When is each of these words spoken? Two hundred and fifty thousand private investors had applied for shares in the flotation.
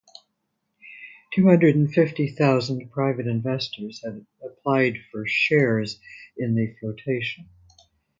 Two 1.35 1.45
hundred 1.45 1.75
and 1.75 1.93
fifty 1.93 2.27
thousand 2.27 2.89
private 2.91 3.27
investors 3.27 4.01
had 4.03 4.25
applied 4.43 4.95
for 5.11 5.27
shares 5.27 5.99
in 6.35 6.55
the 6.55 6.75
flotation. 6.79 7.47